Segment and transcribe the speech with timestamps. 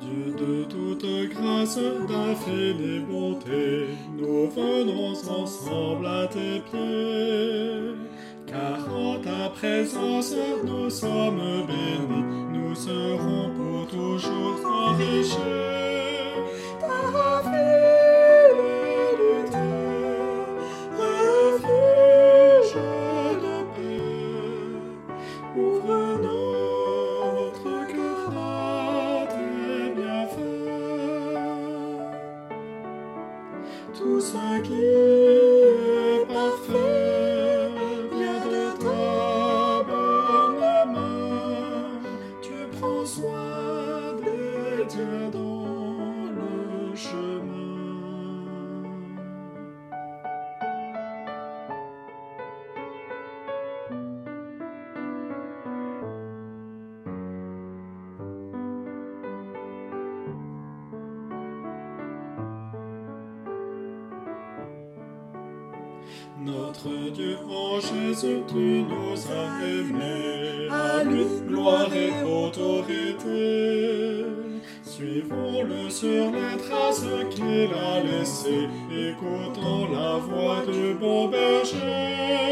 [0.00, 3.86] de toute grâce, d'infinie bonté,
[4.16, 7.94] nous venons ensemble à tes pieds.
[8.46, 10.34] Car en ta présence
[10.64, 15.38] nous sommes bénis, nous serons pour toujours enrichis.
[16.80, 17.54] Ta refuge
[23.42, 24.00] de paix,
[25.56, 26.33] ouvre notre
[33.96, 37.70] Tout ce qui est parfait
[38.10, 40.62] vient de ta bonne
[40.92, 42.00] main.
[42.42, 47.23] Tu prends soin des tiens dans le chemin.
[66.36, 70.66] Notre Dieu en Jésus, tu nous as aimés.
[70.68, 74.24] À lui, gloire et autorité.
[74.82, 82.43] Suivons-le sur les traces qu'il a laissées, écoutons la voix du bon berger.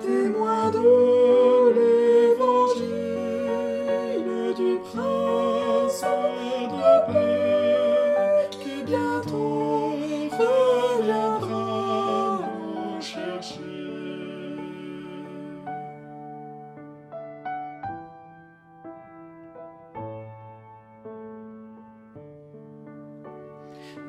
[0.00, 0.78] Témoin de
[1.76, 2.94] l'évangile
[4.56, 6.04] du prince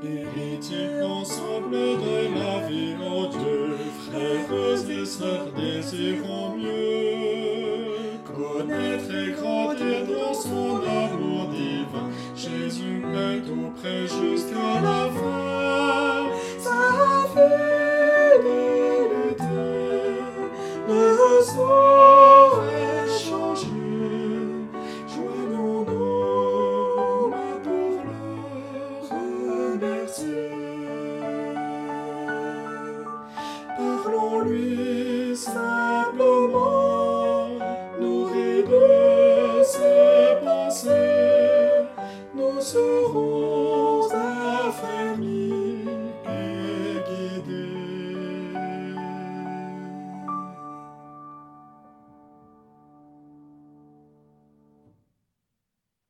[0.04, 7.66] Héritiers ensemble de la vie en Dieu, frères et sœurs, désirons mieux
[8.26, 12.10] connaître et grandir dans son amour divin.
[12.36, 15.65] Jésus est tout près jusqu'à la fin.
[34.46, 35.75] Paris.